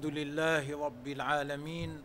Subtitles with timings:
[0.00, 2.02] الحمد لله رب العالمين.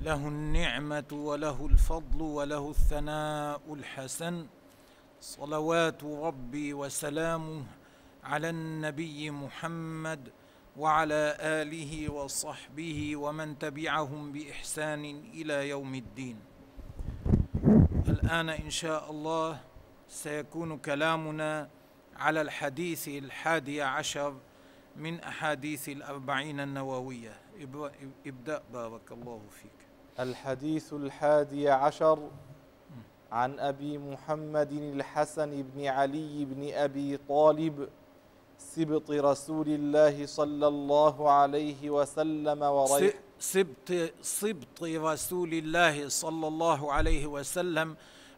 [0.00, 4.46] له النعمة وله الفضل وله الثناء الحسن.
[5.20, 7.64] صلوات ربي وسلامه
[8.24, 10.28] على النبي محمد
[10.76, 16.36] وعلى آله وصحبه ومن تبعهم بإحسان إلى يوم الدين.
[18.08, 19.60] الآن إن شاء الله
[20.08, 21.68] سيكون كلامنا
[22.16, 24.36] على الحديث الحادي عشر
[24.98, 27.40] من أحاديث الأربعين النووية.
[28.26, 29.78] إبدأ بارك الله فيك.
[30.20, 32.30] الحديث الحادي عشر.
[33.32, 37.88] عن أبي محمد الحسن بن علي بن أبي طالب
[38.58, 47.26] سبط رسول الله صلى الله عليه وسلم وريح سبط سبط رسول الله صلى الله عليه
[47.26, 47.96] وسلم.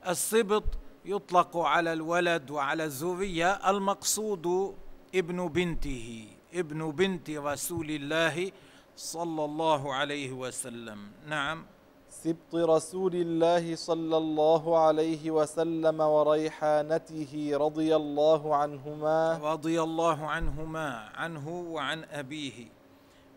[0.09, 0.65] السبط
[1.05, 4.75] يطلق على الولد وعلى الذرية المقصود
[5.15, 6.28] ابن بنته.
[6.55, 8.53] ابن بنت رسول الله
[8.97, 10.99] صلى الله عليه وسلم.
[11.29, 11.67] نعم.
[12.11, 19.39] سبط رسول الله صلى الله عليه وسلم وريحانته رضي الله عنهما.
[19.43, 22.67] رضي الله عنهما عنه وعن أبيه.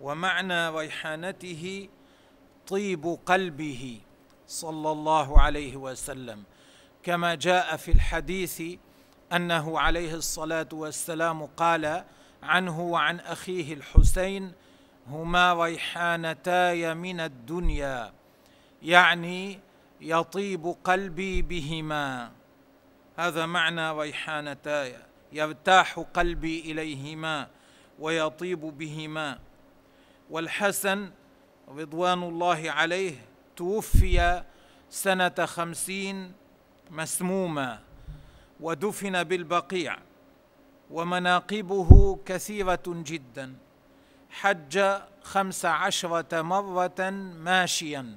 [0.01, 1.87] ومعنى ريحانته
[2.67, 3.99] طيب قلبه
[4.47, 6.43] صلى الله عليه وسلم.
[7.03, 8.61] كما جاء في الحديث
[9.33, 12.03] أنه عليه الصلاة والسلام قال
[12.43, 14.51] عنه وعن أخيه الحسين
[15.07, 18.13] هما ريحانتاي من الدنيا
[18.83, 19.59] يعني
[20.01, 22.31] يطيب قلبي بهما.
[23.17, 24.95] هذا معنى ريحانتاي
[25.31, 27.47] يرتاح قلبي إليهما
[27.99, 29.39] ويطيب بهما.
[30.29, 31.11] والحسن
[31.67, 33.15] رضوان الله عليه
[33.55, 34.43] توفي
[34.89, 36.33] سنة خمسين
[36.91, 37.79] مسموما
[38.59, 39.97] ودفن بالبقيع.
[40.91, 43.53] ومناقبه كثيرة جدا.
[44.29, 44.83] حج
[45.23, 47.09] خمس عشرة مرة
[47.39, 48.15] ماشيا.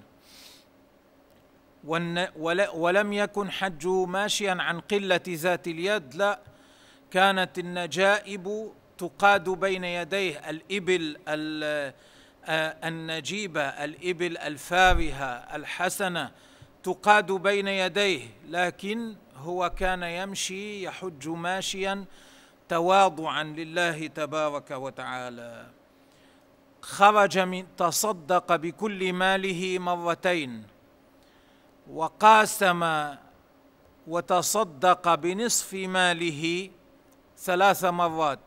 [2.75, 6.41] ولم يكن حجه ماشيا عن قلة ذات اليد لا.
[7.11, 11.17] كانت النجائب تقاد بين يديه الإبل
[12.85, 16.31] النجيبة الإبل الفارهة الحسنة
[16.83, 22.05] تقاد بين يديه لكن هو كان يمشي يحج ماشيا
[22.69, 25.67] تواضعا لله تبارك وتعالى.
[26.83, 30.65] خرج من تصدق بكل ماله مرتين.
[31.91, 32.83] وقاسم
[34.07, 36.71] وتصدق بنصف ماله
[37.39, 38.47] ثلاث مرات.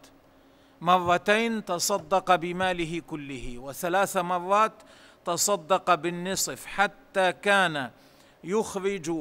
[0.82, 4.74] مرتين تصدق بماله كله وثلاث مرات
[5.26, 7.92] تصدق بالنصف حتى كان
[8.44, 9.12] يخرج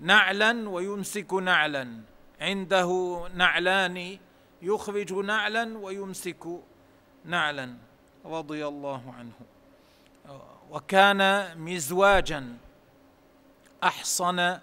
[0.00, 2.00] نعلا ويمسك نعلا.
[2.40, 2.90] عنده
[3.34, 4.18] نعلان
[4.62, 6.44] يخرج نعلا ويمسك
[7.24, 7.74] نعلا
[8.24, 9.32] رضي الله عنه.
[10.70, 12.56] وكان مزواجا
[13.84, 14.58] أحصن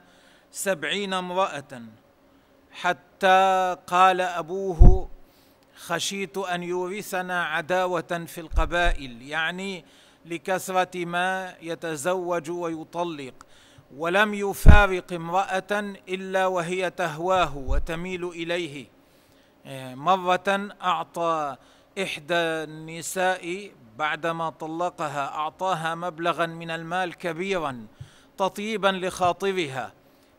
[0.51, 1.81] سبعين امرأة.
[2.71, 5.09] حتى قال أبوه
[5.75, 9.85] خشيت أن يورثنا عداوة في القبائل يعني
[10.25, 13.33] لكثرة ما يتزوج ويطلق
[13.97, 18.92] ولم يفارق امرأة إلا وهي تهواه وتميل إليه.
[19.95, 21.55] مرة أعطى
[22.03, 27.87] إحدى النساء بعدما طلقها أعطاها مبلغا من المال كبيرا
[28.37, 29.93] تطيبا لخاطرها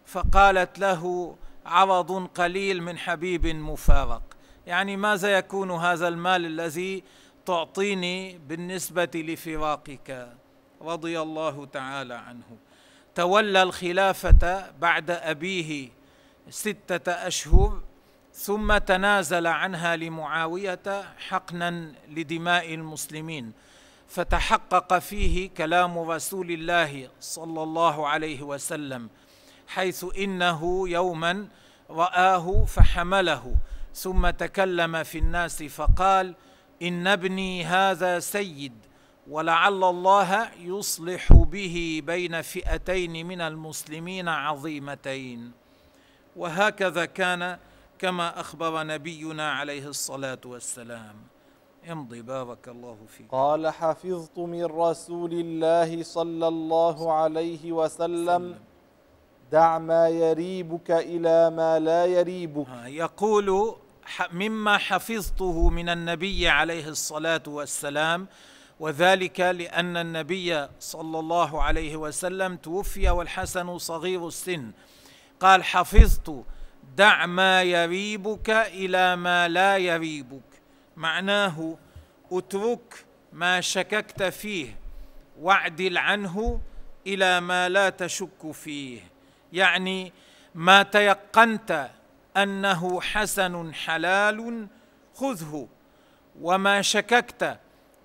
[0.06, 1.36] فقالت له
[1.66, 4.22] عرض قليل من حبيب مفارق.
[4.66, 7.04] يعني ماذا يكون هذا المال الذي
[7.46, 10.28] تعطيني بالنسبة لفراقك؟
[10.82, 12.56] رضي الله تعالى عنه.
[13.14, 15.88] تولى الخلافة بعد أبيه
[16.50, 17.82] ستة أشهر
[18.34, 23.52] ثم تنازل عنها لمعاوية حقنا لدماء المسلمين
[24.08, 29.08] فتحقق فيه كلام رسول الله صلى الله عليه وسلم
[29.66, 31.48] حيث إنه يوما
[31.90, 33.56] رآه فحمله
[33.94, 36.34] ثم تكلم في الناس فقال
[36.82, 38.72] إن ابني هذا سيد
[39.30, 45.52] ولعل الله يصلح به بين فئتين من المسلمين عظيمتين
[46.36, 47.58] وهكذا كان
[48.04, 51.16] كما أخبر نبينا عليه الصلاة والسلام.
[51.90, 53.26] امضي بارك الله فيك.
[53.30, 58.58] قال حفظت من رسول الله صلى الله عليه وسلم
[59.52, 62.66] دع ما يريبك إلى ما لا يريبك.
[62.84, 63.76] يقول
[64.32, 68.26] مما حفظته من النبي عليه الصلاة والسلام
[68.80, 74.72] وذلك لأن النبي صلى الله عليه وسلم توفي والحسن صغير السن.
[75.40, 76.44] قال حفظت
[76.96, 80.62] دع ما يريبك إلى ما لا يريبك.
[80.96, 81.76] معناه
[82.32, 84.78] اترك ما شككت فيه
[85.40, 86.60] واعدل عنه
[87.06, 89.00] إلى ما لا تشك فيه.
[89.52, 90.12] يعني
[90.54, 91.90] ما تيقنت
[92.36, 94.68] أنه حسن حلال
[95.14, 95.68] خذه
[96.40, 97.58] وما شككت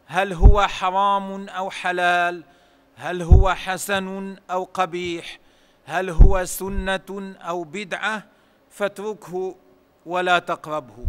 [0.05, 2.43] هل هو حرام أو حلال
[2.95, 5.39] هل هو حسن أو قبيح
[5.85, 8.23] هل هو سنة أو بدعة
[8.69, 9.55] فاتركه
[10.05, 11.05] ولا تقربه.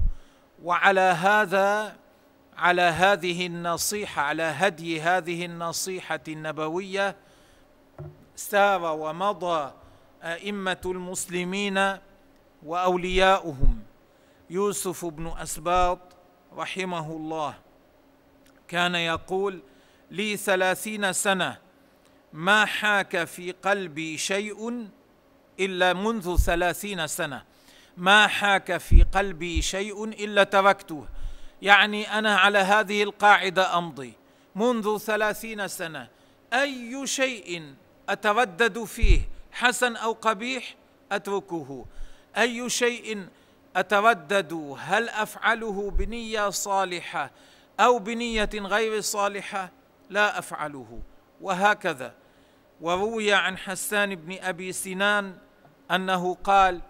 [0.62, 1.96] وعلى هذا
[2.56, 7.16] على هذه النصيحة على هدي هذه النصيحة النبوية
[8.36, 9.72] سار ومضى
[10.22, 11.96] أئمة المسلمين
[12.62, 13.82] وأولياؤهم.
[14.50, 15.98] يوسف بن أسباط
[16.56, 17.54] رحمه الله
[18.68, 19.62] كان يقول
[20.10, 21.58] لي ثلاثين سنة
[22.32, 24.88] ما حاك في قلبي شيء
[25.60, 27.42] إلا منذ ثلاثين سنة.
[27.96, 31.06] ما حاك في قلبي شيء إلا تركته.
[31.62, 34.12] يعني أنا على هذه القاعدة أمضي.
[34.54, 36.08] منذ ثلاثين سنة.
[36.52, 37.74] أي شيء
[38.08, 39.20] أتردد فيه
[39.52, 40.74] حسن أو قبيح
[41.12, 41.84] أتركه.
[42.36, 43.26] أي شيء
[43.76, 47.30] أتردد هل أفعله بنية صالحة
[47.80, 49.70] أو بنية غير صالحة؟
[50.10, 51.00] لا أفعله.
[51.40, 52.14] وهكذا.
[52.80, 55.36] وروي عن حسان بن أبي سنان
[55.90, 56.80] أنه قال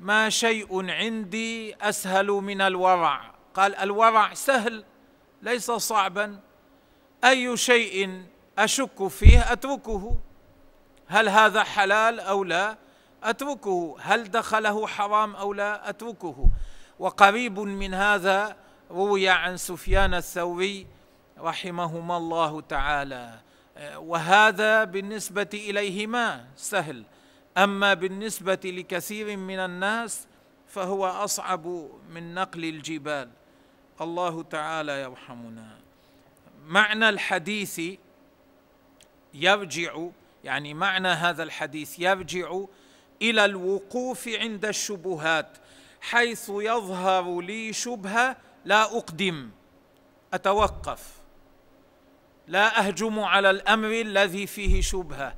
[0.00, 3.34] ما شيء عندي أسهل من الورع.
[3.54, 4.84] قال الورع سهل
[5.42, 6.40] ليس صعبا.
[7.24, 8.22] أي شيء
[8.58, 10.16] أشك فيه أتركه.
[11.06, 12.76] هل هذا حلال أو لا؟
[13.22, 13.96] أتركه.
[14.00, 16.48] هل دخله حرام أو لا؟ أتركه.
[16.98, 18.56] وقريب من هذا
[18.90, 20.86] روي عن سفيان الثوري
[21.38, 23.38] رحمهما الله تعالى.
[23.96, 27.04] وهذا بالنسبة إليهما سهل.
[27.56, 30.26] أما بالنسبة لكثير من الناس
[30.68, 31.66] فهو أصعب
[32.10, 33.30] من نقل الجبال.
[34.00, 35.78] الله تعالى يرحمنا.
[36.66, 37.80] معنى الحديث
[39.34, 40.06] يرجع
[40.44, 42.60] يعني معنى هذا الحديث يرجع
[43.22, 45.58] إلى الوقوف عند الشبهات
[46.00, 49.50] حيث يظهر لي شبهة لا أقدم
[50.34, 51.21] أتوقف.
[52.48, 55.34] لا أهجم على الأمر الذي فيه شبهة.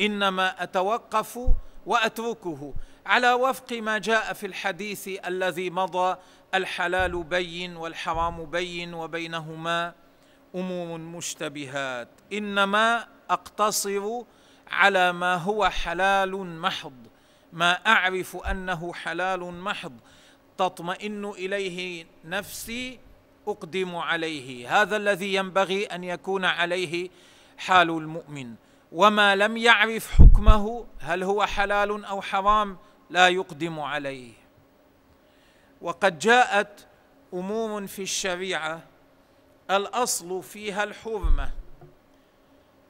[0.00, 1.38] إنما أتوقف
[1.86, 2.74] وأتركه
[3.06, 6.16] على وفق ما جاء في الحديث الذي مضى
[6.54, 9.94] الحلال بين والحرام بين وبينهما
[10.54, 12.08] أمور مشتبهات.
[12.32, 14.22] إنما أقتصر
[14.68, 17.06] على ما هو حلال محض.
[17.52, 19.92] ما أعرف أنه حلال محض.
[20.58, 22.98] تطمئن إليه نفسي
[23.48, 24.82] أقدم عليه.
[24.82, 27.10] هذا الذي ينبغي أن يكون عليه
[27.58, 28.54] حال المؤمن.
[28.92, 32.76] وما لم يعرف حكمه هل هو حلال أو حرام
[33.10, 34.32] لا يقدم عليه.
[35.80, 36.86] وقد جاءت
[37.34, 38.82] أمور في الشريعة
[39.70, 41.50] الأصل فيها الحرمة.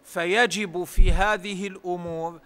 [0.04, 2.40] فيجب في هذه الأمور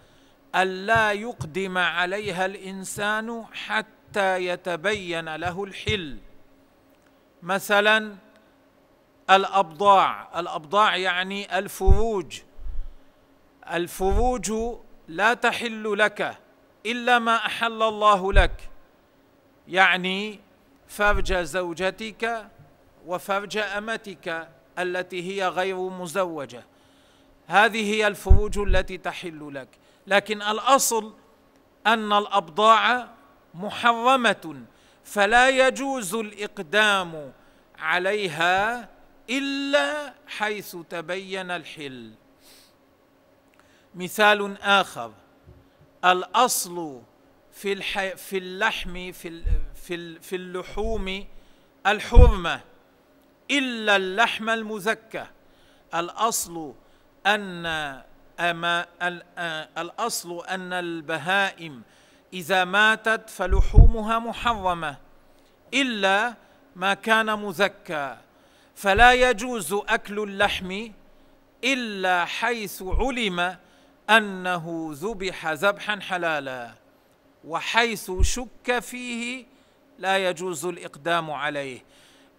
[0.55, 6.19] الا يقدم عليها الإنسان حتى يتبين له الحل.
[7.43, 8.17] مثلا
[9.31, 10.41] الأبضاع.
[10.41, 12.41] الأبضاع يعني الفروج.
[13.73, 14.53] الفروج
[15.09, 16.39] لا تحل لك
[16.87, 18.71] إلا ما أحل الله لك.
[19.69, 20.41] يعني
[20.89, 22.47] فرج زوجتك
[23.07, 26.65] وفرج أمتك التي هي غير مزوجة.
[27.47, 29.69] هذه هي الفروج التي تحل لك.
[30.07, 31.15] لكن الأصل
[31.87, 33.09] أن الأبضاع
[33.55, 34.65] محرمة.
[35.05, 37.33] فلا يجوز الإقدام
[37.79, 38.89] عليها
[39.31, 42.13] إلا حيث تبين الحل
[43.95, 45.13] مثال آخر
[46.05, 47.03] الأصل
[47.53, 47.77] في.
[48.17, 49.43] في اللحم في.
[49.75, 50.21] في.
[50.21, 51.25] في اللحوم
[51.87, 52.61] الحرمة
[53.51, 55.27] إلا اللحم المزكى
[55.95, 56.75] الأصل
[57.27, 57.67] أن
[58.41, 58.87] أما
[59.79, 61.83] الأصل أن البهائم
[62.33, 64.97] إذا ماتت فلحومها محرمة
[65.75, 66.35] إلا
[66.77, 68.17] ما كان مزكى.
[68.75, 70.89] فلا يجوز أكل اللحم
[71.65, 73.57] إلا حيث علم
[74.11, 76.71] أنه ذبح ذبحا حلالا.
[77.45, 79.47] وحيث شك فيه
[79.99, 81.85] لا يجوز الإقدام عليه.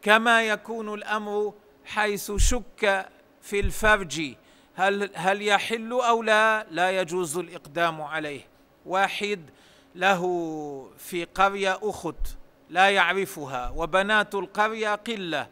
[0.02, 1.54] كما يكون الأمر
[1.86, 3.10] حيث شك
[3.42, 4.36] في الفرج
[4.76, 8.42] هل هل يحل أو لا لا يجوز الإقدام عليه.
[8.86, 9.50] واحد
[9.96, 10.22] له
[10.98, 12.16] في قرية أخت
[12.70, 15.48] لا يعرفها وبنات القرية قلة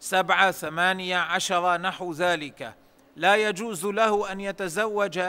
[0.00, 2.74] سبعه ثمانية عشره نحو ذلك.
[3.16, 5.20] لا يجوز له أن يتزوج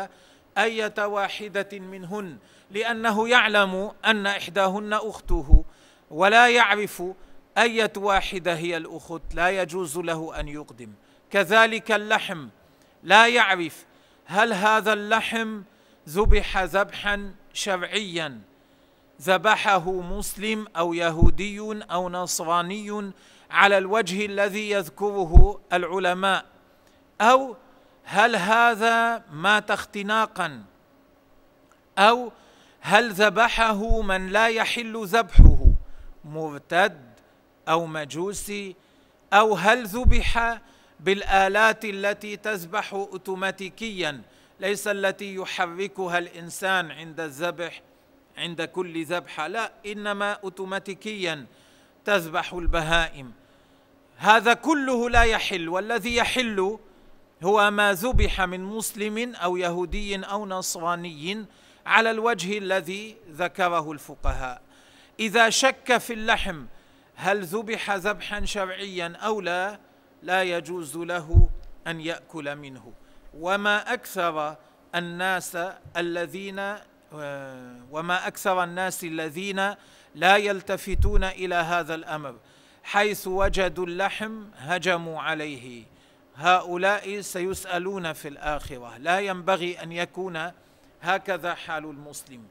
[0.57, 2.37] أية واحدة منهن
[2.71, 5.65] لأنه يعلم أن إحداهن أخته
[6.11, 7.03] ولا يعرف
[7.57, 10.93] أية واحدة هي الأخت لا يجوز له أن يقدم.
[11.31, 12.47] كذلك اللحم
[13.03, 13.85] لا يعرف
[14.25, 15.61] هل هذا اللحم
[16.09, 18.41] ذبح ذبحا شرعيا.
[19.21, 21.59] ذبحه مسلم أو يهودي
[21.91, 23.11] أو نصراني
[23.51, 26.45] على الوجه الذي يذكره العلماء.
[27.21, 27.55] أو
[28.03, 30.63] هل هذا مات اختناقا؟
[31.97, 32.31] أو
[32.81, 35.57] هل ذبحه من لا يحل ذبحه
[36.25, 37.11] مرتد
[37.69, 38.75] أو مجوسي؟
[39.33, 40.61] أو هل ذبح
[40.99, 44.21] بالآلات التي تذبح اوتوماتيكيا
[44.59, 47.81] ليس التي يحركها الإنسان عند الذبح
[48.41, 51.45] عند كل ذبحه لا إنما اوتوماتيكيا
[52.05, 53.31] تذبح البهائم.
[54.17, 55.69] هذا كله لا يحل.
[55.69, 56.79] والذي يحل
[57.43, 61.45] هو ما ذبح من مسلم أو يهودي أو نصراني
[61.85, 64.61] على الوجه الذي ذكره الفقهاء.
[65.19, 66.65] إذا شك في اللحم
[67.15, 69.79] هل ذبح ذبحا شرعيا أو لا
[70.23, 71.49] لا يجوز له
[71.87, 72.93] أن يأكل منه.
[73.33, 74.55] وما أكثر
[74.95, 75.57] الناس
[75.97, 76.75] الذين
[77.91, 79.75] وما أكثر الناس الذين
[80.15, 82.35] لا يلتفتون إلى هذا الأمر
[82.83, 85.83] حيث وجدوا اللحم هجموا عليه.
[86.35, 88.97] هؤلاء سيسألون في الآخرة.
[88.97, 90.51] لا ينبغي أن يكون
[91.01, 92.43] هكذا حال المسلم.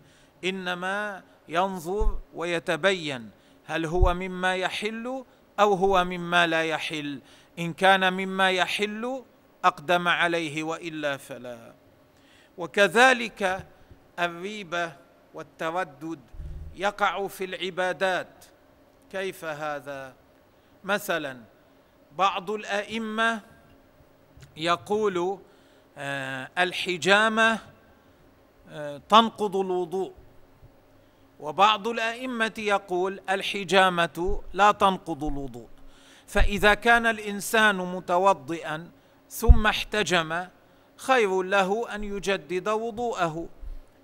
[0.44, 3.30] إنما ينظر ويتبين
[3.66, 5.24] هل هو مما يحل
[5.60, 7.20] أو هو مما لا يحل.
[7.58, 9.22] إن كان مما يحل
[9.64, 11.72] أقدم عليه وإلا فلا.
[12.58, 13.66] وكذلك
[14.20, 14.92] الريبة
[15.34, 16.20] والتردد
[16.74, 18.44] يقع في العبادات.
[19.12, 20.14] كيف هذا؟
[20.84, 21.40] مثلا
[22.18, 23.40] بعض الأئمة
[24.56, 25.38] يقول
[25.98, 27.58] آه، الحجامة
[28.68, 30.12] آه، تنقض الوضوء.
[31.40, 35.68] وبعض الأئمة يقول الحجامة لا تنقض الوضوء.
[36.26, 38.90] فإذا كان الإنسان متوضئا
[39.28, 40.46] ثم احتجم
[40.96, 43.48] خير له أن يجدد وضوءه.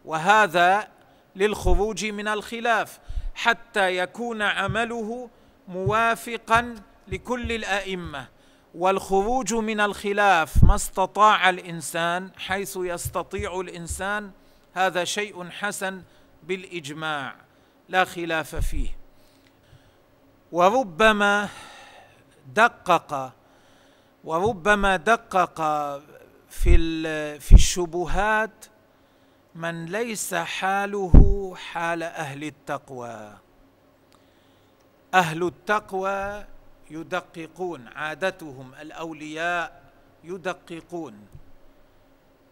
[0.06, 0.88] وهذا
[1.36, 2.98] للخروج من الخلاف
[3.34, 5.30] حتى يكون عمله
[5.68, 6.74] موافقا
[7.08, 8.28] لكل الأئمة.
[8.74, 14.30] والخروج من الخلاف ما استطاع الإنسان حيث يستطيع الإنسان
[14.74, 16.02] هذا شيء حسن
[16.42, 17.34] بالإجماع
[17.88, 18.88] لا خلاف فيه.
[20.52, 21.48] وربما
[22.54, 23.32] دقق
[24.24, 25.60] وربما دقق
[26.50, 26.76] في
[27.40, 28.66] في الشبهات
[29.56, 33.38] من ليس حاله حال أهل التقوى.
[35.14, 36.44] أهل التقوى
[36.90, 39.82] يدققون عادتهم الأولياء
[40.24, 41.26] يدققون.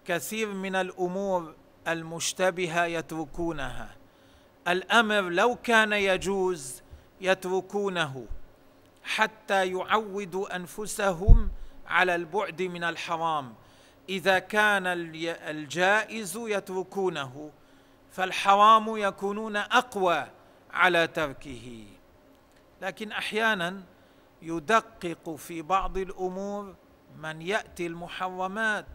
[0.04, 1.54] كثير من الأمور
[1.88, 3.96] المشتبهة يتركونها.
[4.68, 6.82] الأمر لو كان يجوز
[7.20, 8.26] يتركونه
[9.04, 11.48] حتى يعودوا أنفسهم
[11.86, 13.54] على البعد من الحرام.
[14.08, 14.86] إذا كان
[15.48, 17.50] الجائز يتركونه
[18.12, 20.26] فالحرام يكونون أقوى
[20.70, 21.84] على تركه.
[22.82, 23.82] لكن أحيانا
[24.42, 26.74] يدقق في بعض الأمور
[27.18, 28.86] من يأتي المحرمات.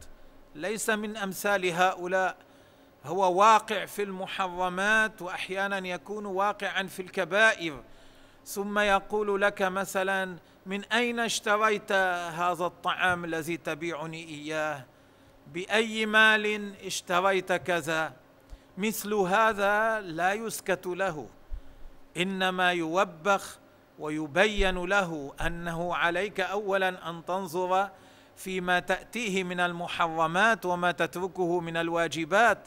[0.55, 2.37] ليس من أمثال هؤلاء.
[3.05, 7.83] هو واقع في المحرمات وأحيانا يكون واقعا في الكبائر.
[8.45, 14.85] ثم يقول لك مثلا من أين اشتريت هذا الطعام الذي تبيعني إياه؟
[15.53, 18.13] بأي مال اشتريت كذا
[18.77, 21.27] مثل هذا لا يسكت له
[22.17, 23.59] إنما يوبخ
[23.99, 27.89] ويبين له أنه عليك اولا أن تنظر
[28.35, 32.57] فيما تأتيه من المحرمات وما تتركه من الواجبات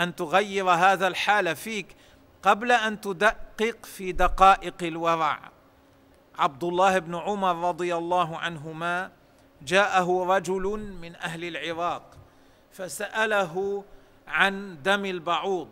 [0.00, 1.96] أن تغير هذا الحال فيك
[2.42, 5.50] قبل أن تدقق في دقائق الورع.
[6.38, 9.10] عبد الله بن عمر رضي الله عنهما
[9.62, 12.17] جاءه رجل من أهل العراق.
[12.78, 13.84] فسأله
[14.28, 15.68] عن دم البعوض.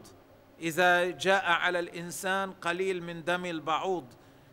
[0.61, 4.05] إذا جاء على الإنسان قليل من دم البعوض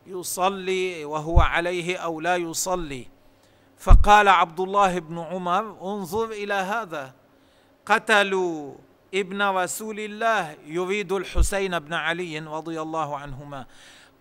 [0.07, 3.07] يصلي وهو عليه أو لا يصلي.
[3.77, 7.13] فقال عبد الله بن عمر انظر إلى هذا.
[7.85, 8.75] قتلوا
[9.13, 13.65] ابن رسول الله يريد الحسين بن علي رضي الله عنهما.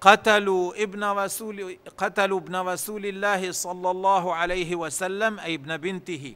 [0.01, 6.35] قتلوا ابن رسول قتلوا ابن رسول الله صلى الله عليه وسلم أي ابن بنته.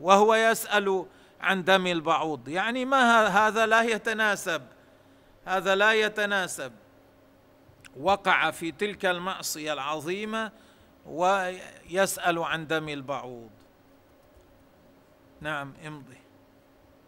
[0.00, 1.06] وهو يسأل
[1.42, 2.48] عن دم البعوض.
[2.48, 4.62] يعني ما هذا لا يتناسب.
[5.44, 6.72] هذا لا يتناسب.
[8.00, 10.52] وقع في تلك المعصية العظيمة
[11.06, 13.50] ويسأل عن دم البعوض.
[15.40, 16.16] نعم امضي.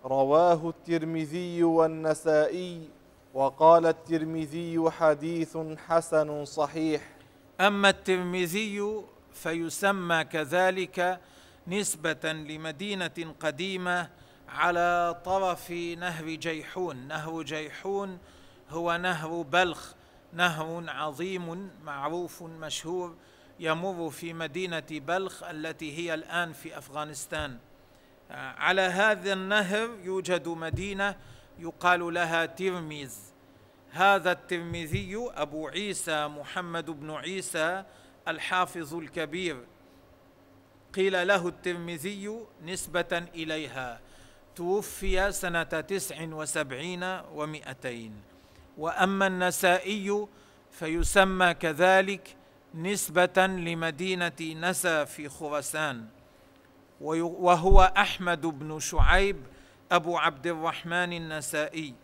[0.05, 2.89] رواه الترمذي والنسائي
[3.35, 7.11] وقال الترمذي حديث حسن صحيح.
[7.61, 11.21] أما الترمذي فيسمى كذلك
[11.67, 14.11] نسبة لمدينة قديمة
[14.55, 16.97] على طرف نهر جيحون.
[16.97, 18.19] نهر جيحون
[18.71, 19.93] هو نهر بلخ.
[20.33, 23.17] نهر عظيم معروف مشهور
[23.61, 27.59] يمر في مدينة بلخ التي هي الآن في أفغانستان.
[28.31, 31.17] على هذا النهر يوجد مدينة
[31.59, 33.35] يقال لها ترميز.
[33.91, 37.85] هذا الترمذي أبو عيسى محمد بن عيسى
[38.29, 39.65] الحافظ الكبير.
[40.95, 44.01] قيل له الترمذي نسبة إليها.
[44.57, 48.13] توفي سنة تسع وسبعين ومائتين
[48.79, 50.27] وأما النسائي
[50.71, 52.37] فيسمى كذلك
[52.75, 56.07] نسبة لمدينة نسا في خراسان.
[57.01, 59.37] وهو أحمد بن شعيب
[59.93, 61.95] أبو عبد الرحمن النسائي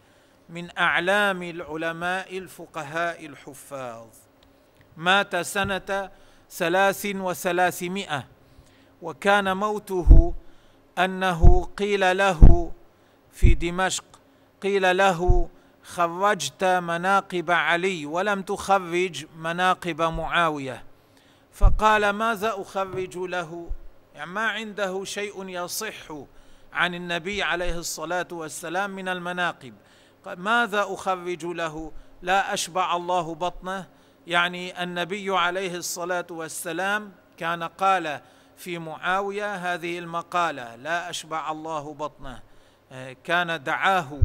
[0.49, 4.07] من أعلام العلماء الفقهاء الحفاظ.
[4.97, 6.11] مات سنة
[6.50, 8.26] ثلاث وثلاثمائة
[9.02, 10.35] وكان موته
[10.99, 12.73] أنه قيل له
[13.32, 14.04] في دمشق
[14.62, 15.49] قيل له
[15.82, 20.85] خرجت مناقب علي ولم تخرج مناقب معاوية.
[21.52, 23.70] فقال ماذا أخرج له؟
[24.14, 26.12] يعني ما عنده شيء يصح
[26.73, 29.75] عن النبي عليه الصلاة والسلام من المناقب.
[30.26, 31.92] ماذا أخرج له؟
[32.23, 33.87] لا أشبع الله بطنه.
[34.26, 38.20] يعني النبي عليه الصلاة والسلام كان قال
[38.60, 42.42] في معاوية هذه المقالة لا أشبع الله بطنه.
[43.24, 44.20] كان دعاه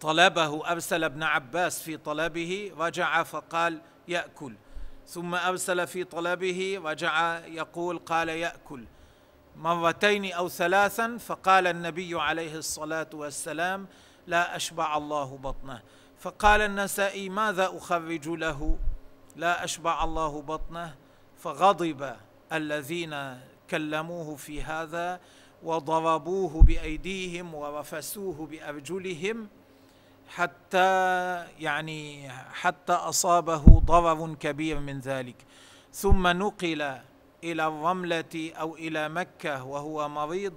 [0.00, 4.54] طلبه أرسل ابن عباس في طلبه رجع فقال يأكل.
[5.06, 8.84] ثم أرسل في طلبه رجع يقول قال يأكل.
[9.56, 13.86] مرتين أو ثلاثا فقال النبي عليه الصلاة والسلام
[14.26, 15.82] لا أشبع الله بطنه.
[16.20, 18.78] فقال النسائي ماذا أخرج له؟
[19.36, 20.94] لا أشبع الله بطنه.
[21.38, 22.16] فغضب.
[22.52, 25.20] الذين كلموه في هذا
[25.62, 29.48] وضربوه بأيديهم ورفسوه بأرجلهم
[30.28, 30.86] حتى
[31.58, 35.36] يعني حتى أصابه ضرر كبير من ذلك.
[35.92, 36.82] ثم نقل
[37.44, 40.54] إلى الرملة أو إلى مكة وهو مريض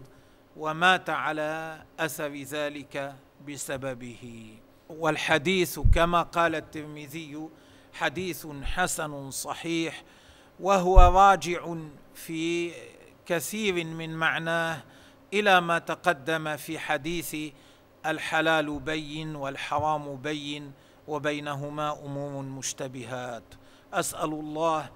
[0.58, 3.15] ومات على أثر ذلك
[3.47, 4.54] بسببه.
[4.89, 7.49] والحديث كما قال الترمذي
[7.93, 10.04] حديث حسن صحيح
[10.60, 11.76] وهو راجع
[12.14, 12.72] في
[13.26, 14.84] كثير من معناه
[15.34, 17.36] إلى ما تقدم في حديث
[18.06, 20.72] الحلال بين والحرام بين
[21.08, 23.44] وبينهما أمور مشتبهات.
[23.94, 24.90] أسأل الله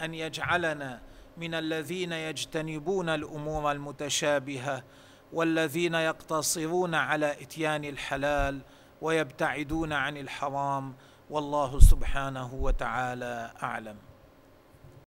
[0.00, 1.00] أن يجعلنا
[1.36, 4.84] من الذين يجتنبون الأمور المتشابهة
[5.32, 8.60] والذين يقتصرون على إتيان الحلال
[9.02, 10.94] ويبتعدون عن الحرام.
[11.30, 14.09] والله سبحانه وتعالى أعلم.